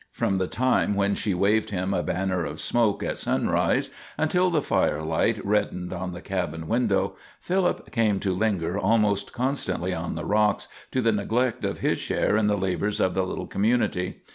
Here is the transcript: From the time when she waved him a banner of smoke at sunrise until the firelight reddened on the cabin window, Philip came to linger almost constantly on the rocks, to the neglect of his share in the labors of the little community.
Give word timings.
From 0.11 0.37
the 0.37 0.47
time 0.47 0.95
when 0.95 1.13
she 1.13 1.35
waved 1.35 1.69
him 1.69 1.93
a 1.93 2.01
banner 2.01 2.43
of 2.43 2.59
smoke 2.59 3.03
at 3.03 3.19
sunrise 3.19 3.91
until 4.17 4.49
the 4.49 4.63
firelight 4.63 5.39
reddened 5.45 5.93
on 5.93 6.11
the 6.11 6.21
cabin 6.23 6.67
window, 6.67 7.15
Philip 7.39 7.91
came 7.91 8.19
to 8.21 8.33
linger 8.33 8.79
almost 8.79 9.31
constantly 9.31 9.93
on 9.93 10.15
the 10.15 10.25
rocks, 10.25 10.67
to 10.91 11.01
the 11.03 11.11
neglect 11.11 11.63
of 11.63 11.81
his 11.81 11.99
share 11.99 12.35
in 12.35 12.47
the 12.47 12.57
labors 12.57 12.99
of 12.99 13.13
the 13.13 13.23
little 13.23 13.45
community. 13.45 14.23